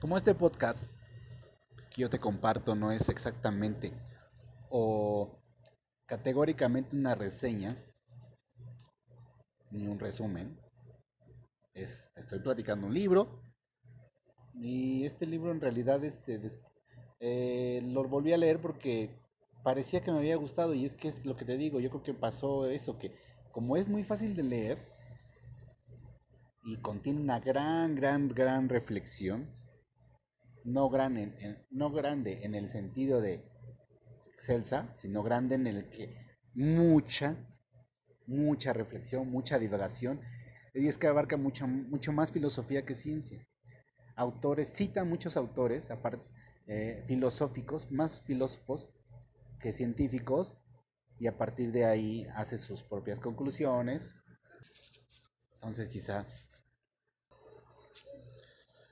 como 0.00 0.16
este 0.16 0.34
podcast 0.34 0.90
que 1.90 2.02
yo 2.02 2.10
te 2.10 2.18
comparto 2.18 2.74
no 2.74 2.92
es 2.92 3.08
exactamente 3.08 3.92
o 4.68 5.38
categóricamente 6.06 6.96
una 6.96 7.14
reseña 7.14 7.76
ni 9.70 9.88
un 9.88 9.98
resumen, 9.98 10.56
es, 11.72 12.12
estoy 12.16 12.38
platicando 12.38 12.86
un 12.86 12.94
libro 12.94 13.40
y 14.54 15.04
este 15.04 15.26
libro 15.26 15.50
en 15.50 15.60
realidad 15.60 16.04
este, 16.04 16.40
eh, 17.20 17.80
lo 17.82 18.04
volví 18.04 18.32
a 18.32 18.36
leer 18.36 18.60
porque 18.60 19.10
parecía 19.64 20.02
que 20.02 20.12
me 20.12 20.18
había 20.18 20.36
gustado 20.36 20.74
y 20.74 20.84
es 20.84 20.94
que 20.94 21.08
es 21.08 21.24
lo 21.24 21.36
que 21.36 21.46
te 21.46 21.56
digo, 21.56 21.80
yo 21.80 21.88
creo 21.90 22.02
que 22.02 22.14
pasó 22.14 22.66
eso, 22.66 22.98
que 22.98 23.16
como 23.50 23.76
es 23.76 23.88
muy 23.88 24.04
fácil 24.04 24.36
de 24.36 24.42
leer 24.42 24.78
y 26.62 26.76
contiene 26.76 27.20
una 27.20 27.40
gran, 27.40 27.94
gran, 27.94 28.28
gran 28.28 28.68
reflexión, 28.68 29.48
no, 30.64 30.88
gran 30.90 31.34
no 31.70 31.90
grande 31.90 32.44
en 32.44 32.54
el 32.54 32.68
sentido 32.68 33.20
de 33.20 33.42
excelsa, 34.30 34.92
sino 34.92 35.22
grande 35.22 35.54
en 35.54 35.66
el 35.66 35.88
que 35.88 36.14
mucha, 36.54 37.36
mucha 38.26 38.72
reflexión, 38.74 39.30
mucha 39.30 39.58
divagación, 39.58 40.20
y 40.74 40.88
es 40.88 40.98
que 40.98 41.06
abarca 41.06 41.36
mucho, 41.36 41.66
mucho 41.66 42.12
más 42.12 42.32
filosofía 42.32 42.84
que 42.84 42.94
ciencia. 42.94 43.46
Autores, 44.16 44.68
cita 44.68 45.04
muchos 45.04 45.36
autores, 45.36 45.90
aparte, 45.90 46.24
eh, 46.66 47.02
filosóficos, 47.06 47.92
más 47.92 48.20
filósofos 48.22 48.90
que 49.64 49.72
científicos 49.72 50.58
y 51.18 51.26
a 51.26 51.38
partir 51.38 51.72
de 51.72 51.86
ahí 51.86 52.26
hace 52.34 52.58
sus 52.58 52.82
propias 52.82 53.18
conclusiones. 53.18 54.14
Entonces 55.54 55.88
quizá... 55.88 56.26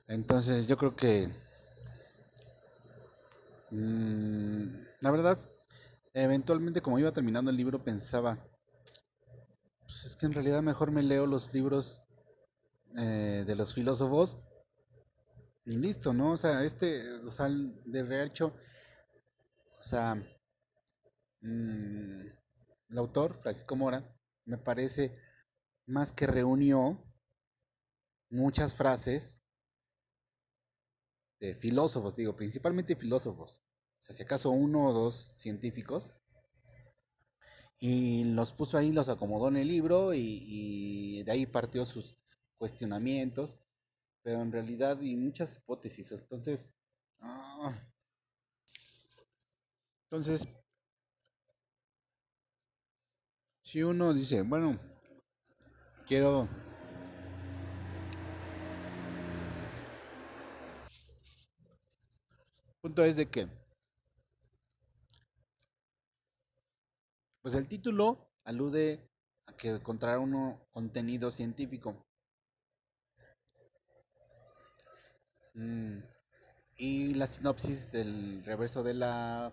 Entonces 0.07 0.67
yo 0.67 0.75
creo 0.75 0.95
que... 0.95 1.29
Mmm, 3.69 4.65
la 4.99 5.11
verdad, 5.11 5.37
eventualmente 6.15 6.81
como 6.81 6.97
iba 6.97 7.13
terminando 7.13 7.51
el 7.51 7.57
libro 7.57 7.83
pensaba, 7.83 8.43
pues 9.81 10.05
es 10.05 10.15
que 10.15 10.25
en 10.25 10.33
realidad 10.33 10.63
mejor 10.63 10.89
me 10.89 11.03
leo 11.03 11.27
los 11.27 11.53
libros 11.53 12.01
eh, 12.97 13.43
de 13.45 13.55
los 13.55 13.75
filósofos 13.75 14.39
y 15.65 15.77
listo, 15.77 16.13
¿no? 16.13 16.31
O 16.31 16.37
sea, 16.37 16.63
este, 16.63 17.11
o 17.19 17.29
sea, 17.31 17.47
de 17.47 18.23
hecho, 18.23 18.55
o 19.79 19.85
sea, 19.85 20.23
Mm, 21.43 22.25
el 22.89 22.97
autor, 22.97 23.37
Francisco 23.41 23.75
Mora, 23.75 24.01
me 24.45 24.57
parece 24.57 25.13
más 25.85 26.13
que 26.13 26.25
reunió 26.25 27.03
muchas 28.29 28.73
frases 28.73 29.41
de 31.41 31.53
filósofos, 31.53 32.15
digo, 32.15 32.33
principalmente 32.37 32.95
filósofos, 32.95 33.61
o 33.99 34.03
sea, 34.03 34.15
si 34.15 34.23
acaso 34.23 34.51
uno 34.51 34.87
o 34.87 34.93
dos 34.93 35.33
científicos, 35.35 36.17
y 37.77 38.23
los 38.23 38.53
puso 38.53 38.77
ahí, 38.77 38.93
los 38.93 39.09
acomodó 39.09 39.49
en 39.49 39.57
el 39.57 39.67
libro 39.67 40.13
y, 40.13 41.23
de 41.23 41.31
ahí 41.33 41.45
partió 41.45 41.83
sus 41.83 42.15
cuestionamientos, 42.57 43.59
pero 44.21 44.41
en 44.41 44.53
realidad 44.53 45.01
y 45.01 45.17
muchas 45.17 45.57
hipótesis, 45.57 46.13
entonces, 46.13 46.69
ah, 47.19 47.77
entonces 50.05 50.47
si 53.73 53.81
uno 53.81 54.13
dice, 54.13 54.43
bueno, 54.43 54.77
quiero 56.05 56.47
punto 62.81 63.03
es 63.03 63.15
de 63.15 63.27
que 63.31 63.47
pues 67.41 67.55
el 67.55 67.67
título 67.67 68.29
alude 68.43 69.09
a 69.47 69.57
que 69.57 69.69
encontrar 69.69 70.19
uno 70.19 70.59
contenido 70.69 71.31
científico. 71.31 71.95
Mm, 75.55 75.97
y 76.75 77.15
la 77.15 77.25
sinopsis 77.25 77.91
del 77.91 78.43
reverso 78.45 78.83
de 78.83 78.93
la, 78.93 79.51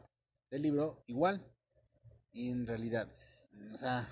del 0.51 0.61
libro 0.61 1.03
igual. 1.07 1.43
En 2.33 2.67
realidad, 2.67 3.09
o 3.73 3.79
sea, 3.79 4.09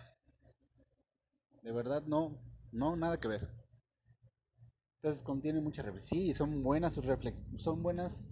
de 1.62 1.70
verdad 1.70 2.02
no, 2.06 2.36
no, 2.72 2.96
nada 2.96 3.20
que 3.20 3.28
ver. 3.28 3.48
Entonces 4.96 5.22
contiene 5.22 5.60
mucha 5.60 5.82
reflexión. 5.82 6.20
Sí, 6.20 6.34
son 6.34 6.62
buenas 6.62 6.94
sus 6.94 7.04
reflexiones, 7.06 7.62
son 7.62 7.82
buenas. 7.82 8.30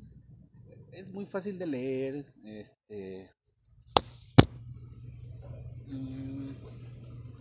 Es 0.92 1.12
muy 1.12 1.26
fácil 1.26 1.58
de 1.58 1.66
leer, 1.66 2.24
este, 2.44 3.30
mm, 5.86 6.54
pues 6.62 6.98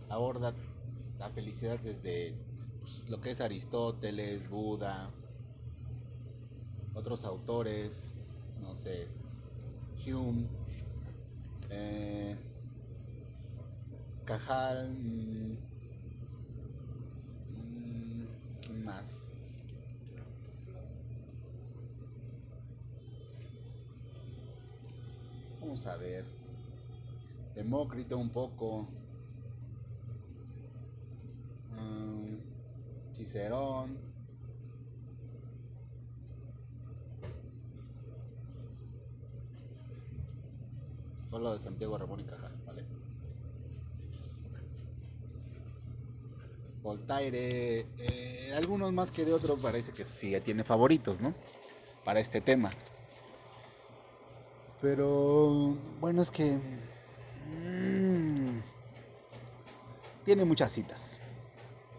aborda 0.08 0.54
la 1.18 1.30
felicidad 1.30 1.78
desde 1.80 2.34
pues, 2.80 3.08
lo 3.08 3.20
que 3.20 3.30
es 3.30 3.40
Aristóteles, 3.40 4.48
Buda, 4.48 5.12
otros 6.94 7.24
autores, 7.24 8.16
no 8.56 8.74
sé, 8.74 9.08
Hume, 10.06 10.55
eh, 11.70 12.36
Cajal, 14.24 14.88
mmm, 14.88 15.56
¿quién 18.60 18.84
más? 18.84 19.22
Vamos 25.60 25.86
a 25.86 25.96
ver. 25.96 26.24
Demócrito 27.54 28.18
un 28.18 28.30
poco. 28.30 28.88
Um. 31.78 32.40
Solo 41.36 41.52
de 41.52 41.58
Santiago 41.58 41.98
Ramón 41.98 42.20
y 42.20 42.24
Cajal, 42.24 42.56
¿vale? 42.64 42.86
Voltaire, 46.82 47.90
eh, 47.98 48.52
algunos 48.56 48.90
más 48.92 49.12
que 49.12 49.26
de 49.26 49.34
otros 49.34 49.60
parece 49.60 49.92
que 49.92 50.06
sí 50.06 50.30
ya 50.30 50.40
tiene 50.40 50.64
favoritos, 50.64 51.20
¿no? 51.20 51.34
Para 52.04 52.20
este 52.20 52.40
tema. 52.40 52.72
Pero 54.80 55.76
bueno, 56.00 56.22
es 56.22 56.30
que 56.30 56.58
mmm, 57.46 58.60
tiene 60.24 60.44
muchas 60.44 60.72
citas. 60.72 61.18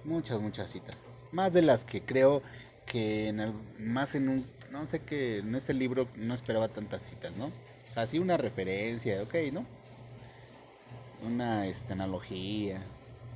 muchas, 0.03 0.39
muchas 0.41 0.71
citas. 0.71 1.07
Más 1.31 1.53
de 1.53 1.61
las 1.61 1.85
que 1.85 2.03
creo 2.03 2.41
que 2.85 3.27
en 3.27 3.39
el, 3.39 3.53
más 3.79 4.15
en 4.15 4.29
un, 4.29 4.47
no 4.71 4.87
sé 4.87 5.03
que 5.03 5.39
en 5.39 5.55
este 5.55 5.73
libro 5.73 6.09
no 6.15 6.33
esperaba 6.33 6.69
tantas 6.69 7.03
citas, 7.03 7.35
¿no? 7.35 7.51
O 7.89 7.93
sea, 7.93 8.07
sí 8.07 8.19
una 8.19 8.37
referencia, 8.37 9.21
ok, 9.23 9.35
¿no? 9.53 9.65
Una 11.25 11.67
este, 11.67 11.93
analogía. 11.93 12.81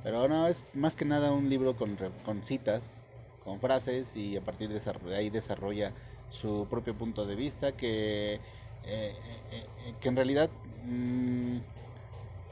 Pero 0.02 0.28
no, 0.28 0.46
es 0.48 0.64
más 0.74 0.96
que 0.96 1.04
nada 1.04 1.32
un 1.32 1.48
libro 1.48 1.76
con, 1.76 1.96
con 2.24 2.42
citas, 2.44 3.02
con 3.44 3.60
frases 3.60 4.16
y 4.16 4.36
a 4.36 4.40
partir 4.40 4.68
de 4.68 5.16
ahí 5.16 5.30
desarrolla 5.30 5.92
su 6.28 6.66
propio 6.70 6.94
punto 6.96 7.26
de 7.26 7.36
vista 7.36 7.72
que, 7.72 8.34
eh, 8.34 8.40
eh, 8.84 9.14
eh, 9.50 9.94
que 10.00 10.08
en 10.08 10.16
realidad 10.16 10.50
mmm, 10.84 11.58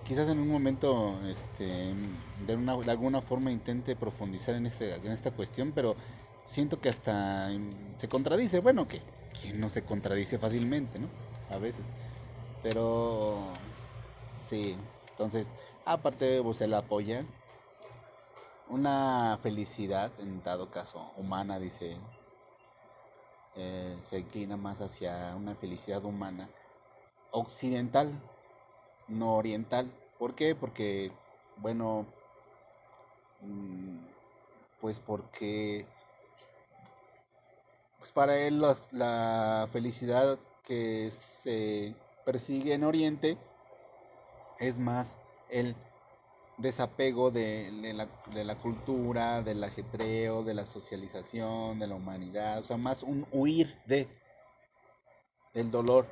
quizás 0.04 0.28
en 0.28 0.38
un 0.38 0.48
momento 0.48 1.20
este, 1.26 1.94
de, 2.46 2.56
una, 2.56 2.76
de 2.76 2.90
alguna 2.90 3.20
forma 3.22 3.50
intente 3.52 3.96
profundizar 3.96 4.54
en, 4.54 4.66
este, 4.66 4.94
en 4.94 5.12
esta 5.12 5.30
cuestión, 5.30 5.72
pero 5.72 5.96
siento 6.50 6.80
que 6.80 6.88
hasta 6.88 7.48
se 7.98 8.08
contradice. 8.08 8.58
Bueno, 8.60 8.86
que, 8.86 9.00
no 9.54 9.70
se 9.70 9.82
contradice 9.82 10.38
fácilmente, 10.38 10.98
¿no? 10.98 11.08
A 11.48 11.58
veces. 11.58 11.86
Pero 12.62 13.56
sí, 14.44 14.76
entonces, 15.10 15.48
aparte, 15.84 16.42
pues 16.42 16.60
él 16.60 16.74
apoya 16.74 17.24
una 18.68 19.38
felicidad, 19.42 20.12
en 20.20 20.42
dado 20.42 20.70
caso 20.70 21.12
humana, 21.16 21.58
dice, 21.58 21.96
eh, 23.54 23.98
se 24.02 24.18
inclina 24.18 24.56
más 24.56 24.80
hacia 24.80 25.34
una 25.36 25.54
felicidad 25.54 26.04
humana 26.04 26.50
occidental, 27.30 28.10
no 29.08 29.36
oriental. 29.36 29.86
¿Por 30.18 30.34
qué? 30.34 30.54
Porque, 30.54 31.12
bueno, 31.56 32.06
mm, 33.40 33.96
pues 34.80 35.00
porque 35.00 35.86
pues 38.00 38.12
para 38.12 38.36
él 38.38 38.60
la, 38.92 39.68
felicidad 39.70 40.38
que 40.64 41.10
se 41.10 41.94
persigue 42.24 42.72
en 42.74 42.84
Oriente 42.84 43.36
es 44.58 44.78
más 44.78 45.18
el 45.50 45.76
desapego 46.56 47.30
de, 47.30 47.70
la, 47.94 48.08
de, 48.34 48.44
la, 48.44 48.56
cultura, 48.56 49.42
del 49.42 49.62
ajetreo, 49.62 50.42
de 50.42 50.54
la 50.54 50.66
socialización, 50.66 51.78
de 51.78 51.86
la 51.86 51.94
humanidad, 51.94 52.58
o 52.58 52.62
sea, 52.62 52.78
más 52.78 53.02
un 53.02 53.26
huir 53.32 53.78
de 53.86 54.08
del 55.52 55.70
dolor, 55.70 56.06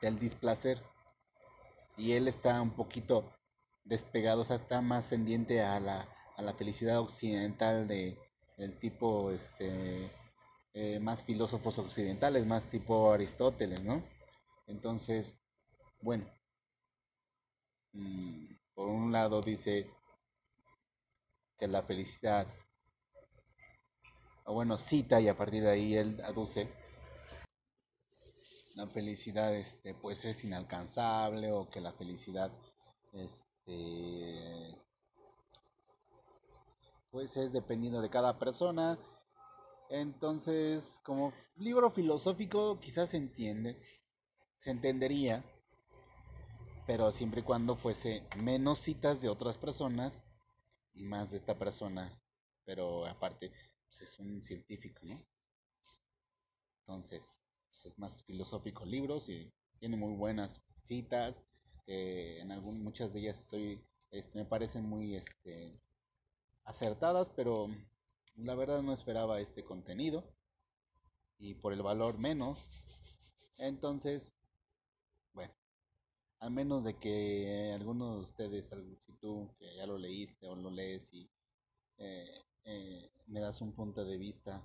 del 0.00 0.18
displacer. 0.18 0.82
Y 1.96 2.12
él 2.12 2.28
está 2.28 2.60
un 2.60 2.70
poquito 2.70 3.30
despegado, 3.84 4.42
o 4.42 4.44
sea, 4.44 4.56
está 4.56 4.80
más 4.80 5.08
tendiente 5.08 5.62
a 5.62 5.80
la, 5.80 6.08
a 6.36 6.42
la 6.42 6.54
felicidad 6.54 7.00
occidental 7.00 7.88
de 7.88 8.18
el 8.56 8.78
tipo 8.78 9.30
este 9.30 10.10
eh, 10.74 11.00
más 11.00 11.22
filósofos 11.24 11.78
occidentales, 11.78 12.46
más 12.46 12.68
tipo 12.70 13.12
Aristóteles, 13.12 13.82
¿no? 13.84 14.02
Entonces, 14.66 15.34
bueno, 16.02 16.26
mm, 17.92 18.46
por 18.74 18.88
un 18.88 19.12
lado 19.12 19.40
dice 19.40 19.90
que 21.58 21.66
la 21.66 21.82
felicidad, 21.82 22.46
o 24.44 24.54
bueno, 24.54 24.76
cita 24.76 25.20
y 25.20 25.28
a 25.28 25.36
partir 25.36 25.62
de 25.62 25.70
ahí 25.70 25.94
él 25.96 26.20
aduce 26.24 26.68
la 28.76 28.86
felicidad 28.86 29.54
este 29.54 29.94
pues 29.94 30.26
es 30.26 30.44
inalcanzable 30.44 31.50
o 31.50 31.70
que 31.70 31.80
la 31.80 31.92
felicidad 31.94 32.52
este 33.14 34.85
pues 37.16 37.34
es 37.38 37.50
dependiendo 37.50 38.02
de 38.02 38.10
cada 38.10 38.38
persona. 38.38 38.98
Entonces 39.88 41.00
como 41.02 41.32
libro 41.56 41.90
filosófico 41.90 42.78
quizás 42.78 43.08
se 43.08 43.16
entiende 43.16 43.80
se 44.58 44.70
entendería 44.70 45.42
pero 46.86 47.10
siempre 47.12 47.40
y 47.40 47.44
cuando 47.44 47.74
fuese 47.74 48.22
menos 48.36 48.80
citas 48.80 49.22
de 49.22 49.30
otras 49.30 49.56
personas 49.56 50.24
y 50.92 51.04
más 51.04 51.30
de 51.30 51.38
esta 51.38 51.58
persona. 51.58 52.20
Pero 52.66 53.06
aparte 53.06 53.50
pues 53.86 54.02
es 54.02 54.18
un 54.18 54.44
científico 54.44 55.00
no 55.04 55.18
entonces 56.80 57.38
pues, 57.70 57.86
es 57.86 57.98
más 57.98 58.24
filosófico 58.24 58.84
libros 58.84 59.30
y 59.30 59.50
tiene 59.78 59.96
muy 59.96 60.12
buenas 60.12 60.60
citas. 60.82 61.42
en 61.86 62.52
algún, 62.52 62.84
muchas 62.84 63.14
de 63.14 63.20
ellas 63.20 63.40
estoy, 63.40 63.82
este, 64.10 64.38
me 64.38 64.44
parecen 64.44 64.86
muy 64.86 65.16
este, 65.16 65.80
acertadas, 66.66 67.30
pero 67.30 67.68
la 68.36 68.54
verdad 68.54 68.82
no 68.82 68.92
esperaba 68.92 69.40
este 69.40 69.64
contenido 69.64 70.24
y 71.38 71.54
por 71.54 71.72
el 71.72 71.82
valor 71.82 72.18
menos. 72.18 72.68
Entonces, 73.56 74.32
bueno, 75.32 75.54
a 76.40 76.50
menos 76.50 76.84
de 76.84 76.98
que 76.98 77.72
alguno 77.74 78.16
de 78.16 78.20
ustedes, 78.20 78.66
si 79.06 79.12
tú 79.20 79.48
que 79.58 79.74
ya 79.76 79.86
lo 79.86 79.96
leíste 79.96 80.46
o 80.48 80.56
lo 80.56 80.70
lees 80.70 81.14
y 81.14 81.30
eh, 81.98 82.44
eh, 82.64 83.10
me 83.28 83.40
das 83.40 83.60
un 83.60 83.72
punto 83.72 84.04
de 84.04 84.18
vista 84.18 84.62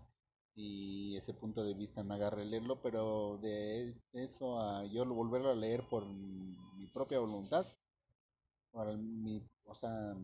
y 0.55 1.15
ese 1.15 1.33
punto 1.33 1.63
de 1.63 1.73
vista 1.73 2.03
me 2.03 2.15
agarre 2.15 2.45
leerlo, 2.45 2.81
pero 2.81 3.37
de 3.41 3.95
eso 4.13 4.59
a 4.59 4.85
yo 4.85 5.05
volverlo 5.05 5.51
a 5.51 5.55
leer 5.55 5.87
por 5.87 6.05
mi 6.05 6.87
propia 6.87 7.19
voluntad, 7.19 7.65
por 8.71 8.97
mi, 8.97 9.41
o 9.65 9.75
sea, 9.75 10.15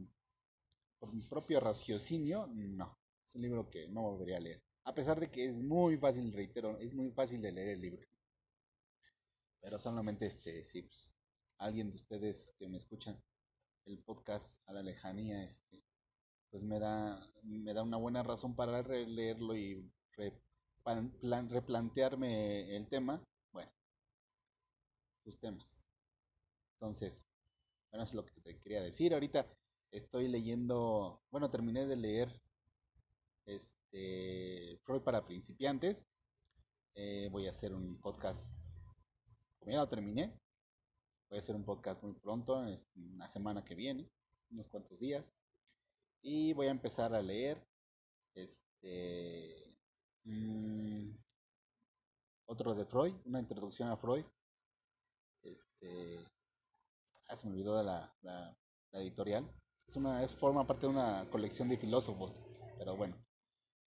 por 0.99 1.13
mi 1.13 1.21
propio 1.21 1.59
raciocinio, 1.59 2.47
no. 2.47 2.97
Es 3.25 3.35
un 3.35 3.41
libro 3.41 3.69
que 3.69 3.87
no 3.87 4.03
volvería 4.03 4.37
a 4.37 4.41
leer. 4.41 4.63
A 4.85 4.93
pesar 4.93 5.19
de 5.19 5.29
que 5.29 5.45
es 5.45 5.61
muy 5.63 5.97
fácil, 5.97 6.31
reitero, 6.31 6.79
es 6.79 6.93
muy 6.93 7.11
fácil 7.11 7.41
de 7.41 7.51
leer 7.51 7.69
el 7.69 7.81
libro. 7.81 8.07
Pero 9.61 9.77
solamente 9.79 10.25
este, 10.27 10.63
si 10.63 10.83
pues, 10.83 11.13
alguien 11.57 11.89
de 11.89 11.95
ustedes 11.95 12.55
que 12.57 12.69
me 12.69 12.77
escuchan 12.77 13.21
el 13.85 13.99
podcast 13.99 14.61
a 14.67 14.73
la 14.73 14.81
lejanía, 14.81 15.43
este, 15.43 15.83
pues 16.49 16.63
me 16.63 16.79
da, 16.79 17.19
me 17.43 17.73
da 17.73 17.83
una 17.83 17.97
buena 17.97 18.23
razón 18.23 18.55
para 18.55 18.81
leerlo 18.81 19.55
y 19.55 19.91
replantearme 21.21 22.75
el 22.75 22.87
tema, 22.87 23.21
bueno, 23.51 23.71
sus 25.23 25.37
temas. 25.37 25.85
Entonces, 26.73 27.25
bueno, 27.91 28.03
es 28.03 28.13
lo 28.13 28.25
que 28.25 28.39
te 28.41 28.59
quería 28.59 28.81
decir. 28.81 29.13
Ahorita 29.13 29.47
estoy 29.91 30.27
leyendo, 30.27 31.21
bueno, 31.31 31.49
terminé 31.49 31.85
de 31.85 31.95
leer 31.95 32.41
este 33.45 34.79
Freud 34.83 35.01
para 35.01 35.25
principiantes. 35.25 36.05
Eh, 36.95 37.29
voy 37.31 37.47
a 37.47 37.51
hacer 37.51 37.73
un 37.73 37.99
podcast, 38.01 38.59
como 39.59 39.71
ya 39.71 39.79
lo 39.79 39.89
terminé, 39.89 40.39
voy 41.29 41.37
a 41.37 41.41
hacer 41.41 41.55
un 41.55 41.63
podcast 41.63 42.01
muy 42.03 42.13
pronto, 42.13 42.63
la 42.95 43.29
semana 43.29 43.63
que 43.63 43.75
viene, 43.75 44.09
unos 44.49 44.67
cuantos 44.67 44.99
días. 44.99 45.33
Y 46.21 46.53
voy 46.53 46.67
a 46.67 46.71
empezar 46.71 47.13
a 47.13 47.21
leer 47.21 47.63
este 48.33 49.67
Mm, 50.27 51.15
otro 52.47 52.75
de 52.75 52.85
Freud, 52.85 53.13
una 53.25 53.39
introducción 53.39 53.89
a 53.89 53.95
Freud. 53.95 54.25
Este, 55.41 56.19
ah, 57.29 57.35
se 57.37 57.47
me 57.47 57.53
olvidó 57.53 57.77
de 57.77 57.85
la, 57.85 58.13
la, 58.21 58.57
editorial. 58.91 59.49
Es 59.87 59.95
una, 59.95 60.27
forma 60.27 60.67
parte 60.67 60.85
de 60.85 60.91
una 60.91 61.29
colección 61.29 61.69
de 61.69 61.77
filósofos, 61.77 62.43
pero 62.77 62.95
bueno. 62.97 63.15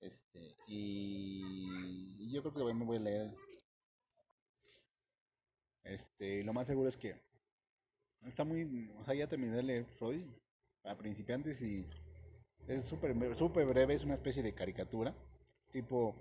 Este, 0.01 0.57
y, 0.67 2.31
yo 2.33 2.43
creo 2.43 2.55
que 2.55 2.75
me 2.75 2.85
voy 2.85 2.97
a 2.97 3.01
leer. 3.01 3.35
Este, 5.85 6.43
lo 6.43 6.53
más 6.53 6.67
seguro 6.67 6.89
es 6.89 6.97
que 6.97 7.21
está 8.27 8.45
muy, 8.45 8.91
o 8.99 9.05
sea, 9.05 9.15
ya 9.15 9.27
terminé 9.27 9.57
de 9.57 9.63
leer 9.63 9.85
Freud 9.87 10.25
a 10.85 10.97
principiantes 10.97 11.61
y 11.63 11.87
es 12.69 12.85
súper 12.87 13.37
super 13.37 13.67
breve, 13.67 13.95
es 13.95 14.05
una 14.05 14.15
especie 14.15 14.43
de 14.43 14.55
caricatura, 14.55 15.15
tipo 15.73 16.15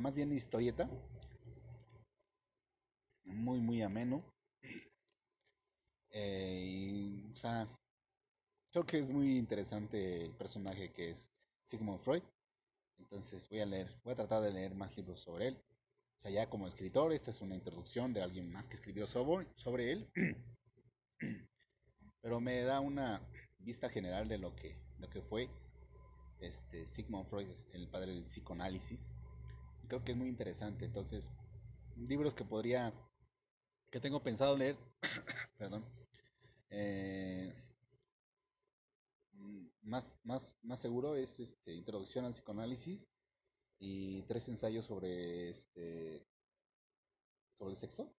más 0.00 0.14
bien 0.14 0.32
historieta. 0.32 0.88
Muy, 3.24 3.60
muy 3.60 3.82
ameno. 3.82 4.22
Eh, 6.10 6.64
y, 6.66 7.32
o 7.32 7.36
sea, 7.36 7.68
creo 8.70 8.84
que 8.84 8.98
es 8.98 9.10
muy 9.10 9.36
interesante 9.36 10.24
el 10.24 10.32
personaje 10.32 10.92
que 10.92 11.10
es 11.10 11.30
Sigmund 11.64 12.00
Freud. 12.00 12.22
Entonces 12.98 13.48
voy 13.48 13.60
a 13.60 13.66
leer, 13.66 14.00
voy 14.04 14.12
a 14.12 14.16
tratar 14.16 14.42
de 14.42 14.52
leer 14.52 14.74
más 14.74 14.96
libros 14.96 15.20
sobre 15.20 15.48
él. 15.48 15.62
O 16.18 16.22
sea, 16.22 16.30
ya 16.30 16.50
como 16.50 16.66
escritor, 16.66 17.12
esta 17.12 17.30
es 17.30 17.40
una 17.40 17.54
introducción 17.54 18.12
de 18.12 18.22
alguien 18.22 18.50
más 18.50 18.68
que 18.68 18.76
escribió 18.76 19.06
sobre, 19.06 19.92
él. 19.92 20.10
Pero 22.20 22.40
me 22.40 22.60
da 22.62 22.80
una 22.80 23.26
vista 23.58 23.88
general 23.88 24.28
de 24.28 24.38
lo 24.38 24.54
que, 24.54 24.76
lo 24.98 25.08
que 25.08 25.22
fue 25.22 25.48
este 26.40 26.84
Sigmund 26.84 27.26
Freud, 27.28 27.48
el 27.72 27.88
padre 27.88 28.12
del 28.12 28.22
psicoanálisis 28.22 29.12
creo 29.90 30.04
que 30.04 30.12
es 30.12 30.18
muy 30.18 30.28
interesante. 30.28 30.84
Entonces, 30.84 31.30
libros 31.96 32.34
que 32.34 32.44
podría, 32.44 32.94
que 33.90 34.00
tengo 34.00 34.22
pensado 34.22 34.56
leer, 34.56 34.76
perdón, 35.58 35.84
eh, 36.70 37.52
más, 39.82 40.20
más, 40.24 40.56
más 40.62 40.80
seguro 40.80 41.16
es 41.16 41.40
este, 41.40 41.74
Introducción 41.74 42.24
al 42.24 42.32
Psicoanálisis 42.32 43.08
y 43.78 44.22
tres 44.22 44.48
ensayos 44.48 44.84
sobre 44.84 45.50
este 45.50 46.26
sobre 47.58 47.72
el 47.72 47.76
sexo. 47.76 48.12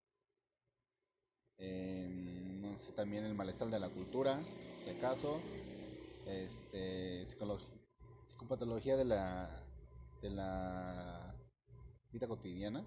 Em, 1.58 2.62
no 2.62 2.78
sé, 2.78 2.92
también 2.94 3.26
el 3.26 3.36
malestar 3.36 3.70
de 3.70 3.80
la 3.80 3.90
cultura, 3.90 4.42
si 4.84 4.92
acaso. 4.92 5.40
Este, 6.26 7.26
psicopatología 7.26 8.96
de 8.96 9.06
la 9.06 9.62
de 10.22 10.30
la 10.30 11.36
vida 12.12 12.28
cotidiana. 12.28 12.86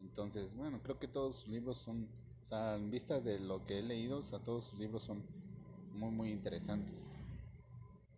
Entonces, 0.00 0.54
bueno, 0.54 0.82
creo 0.82 0.98
que 0.98 1.08
todos 1.08 1.36
sus 1.36 1.48
libros 1.48 1.78
son, 1.78 2.08
o 2.44 2.46
sea, 2.46 2.76
en 2.76 2.90
vistas 2.90 3.24
de 3.24 3.38
lo 3.38 3.64
que 3.64 3.78
he 3.78 3.82
leído, 3.82 4.18
o 4.18 4.24
sea, 4.24 4.40
todos 4.40 4.66
sus 4.66 4.78
libros 4.78 5.04
son 5.04 5.24
muy, 5.96 6.10
muy 6.10 6.30
interesantes. 6.30 7.10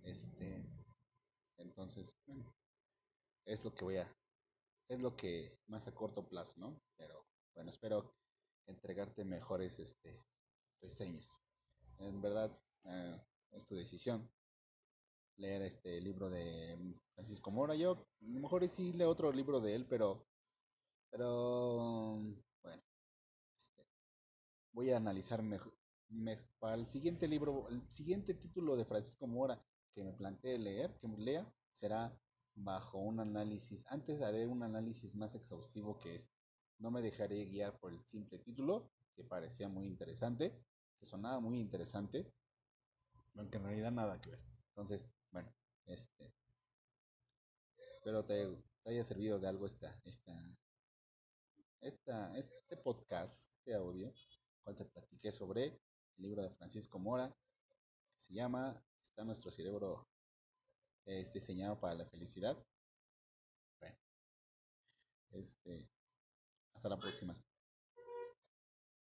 Este, 0.03 0.65
entonces, 1.59 2.17
bueno, 2.27 2.53
es 3.45 3.65
lo 3.65 3.75
que 3.75 3.85
voy 3.85 3.97
a, 3.99 4.17
es 4.89 5.01
lo 5.01 5.17
que 5.17 5.59
más 5.69 5.87
a 5.87 5.95
corto 5.95 6.29
plazo, 6.29 6.55
¿no? 6.59 6.81
Pero 6.97 7.25
bueno, 7.55 7.71
espero 7.71 8.15
entregarte 8.67 9.25
mejores, 9.25 9.79
este, 9.79 10.23
reseñas. 10.83 11.41
En 11.99 12.21
verdad, 12.21 12.51
eh, 12.85 13.21
es 13.53 13.65
tu 13.67 13.75
decisión 13.75 14.29
leer 15.37 15.63
este 15.63 16.01
libro 16.01 16.29
de 16.29 16.77
Francisco 17.15 17.51
Mora. 17.51 17.77
Yo, 17.77 17.93
a 17.93 18.25
lo 18.25 18.41
mejor 18.41 18.69
sí 18.69 18.93
leo 18.93 19.09
otro 19.09 19.33
libro 19.33 19.61
de 19.61 19.75
él, 19.77 19.87
pero, 19.87 20.27
pero, 21.11 22.17
bueno, 22.63 22.83
este, 23.57 23.87
voy 24.73 24.91
a 24.91 24.97
analizar 24.97 25.43
mejor, 25.43 25.73
para 26.59 26.75
el 26.75 26.87
siguiente 26.87 27.29
libro, 27.29 27.69
el 27.69 27.83
siguiente 27.91 28.35
título 28.35 28.77
de 28.77 28.85
Francisco 28.85 29.27
Mora 29.27 29.63
que 29.95 30.05
me 30.05 30.13
plantee 30.13 30.59
leer, 30.59 30.97
que 31.01 31.09
lea, 31.09 31.53
será 31.73 32.17
bajo 32.55 32.99
un 32.99 33.21
análisis. 33.21 33.85
Antes 33.89 34.21
haré 34.21 34.47
un 34.47 34.63
análisis 34.63 35.17
más 35.17 35.35
exhaustivo 35.35 35.99
que 35.99 36.15
es. 36.15 36.31
No 36.79 36.91
me 36.91 37.03
dejaré 37.03 37.45
guiar 37.47 37.79
por 37.81 37.93
el 37.93 38.05
simple 38.05 38.39
título, 38.39 38.91
que 39.17 39.25
parecía 39.25 39.69
muy 39.69 39.87
interesante, 39.87 40.57
que 40.99 41.07
sonaba 41.07 41.41
muy 41.41 41.59
interesante, 41.59 42.33
aunque 43.35 43.59
en 43.59 43.65
realidad 43.65 43.91
nada 43.91 44.21
que 44.21 44.31
ver. 44.31 44.41
Entonces, 44.69 45.11
bueno, 45.33 45.53
este, 45.87 46.33
espero 47.91 48.25
te, 48.25 48.57
te 48.85 48.91
haya 48.91 49.05
servido 49.05 49.41
de 49.41 49.49
algo 49.49 49.67
esta, 49.67 50.01
esta, 50.05 50.33
esta, 51.81 52.37
este 52.39 52.77
podcast, 52.77 53.53
este 53.59 53.75
audio, 53.75 54.13
cual 54.63 54.77
te 54.77 54.85
platiqué 54.85 55.33
sobre 55.33 55.81
libro 56.19 56.43
de 56.43 56.51
Francisco 56.51 56.99
Mora, 56.99 57.35
se 58.19 58.35
llama 58.35 58.83
Está 59.03 59.25
nuestro 59.25 59.51
cerebro 59.51 60.07
es 61.09 61.33
diseñado 61.33 61.81
para 61.81 61.95
la 61.95 62.07
felicidad. 62.07 62.57
Bueno, 63.81 63.97
este, 65.31 65.89
hasta 66.75 66.89
la 66.89 66.99
próxima. 66.99 67.35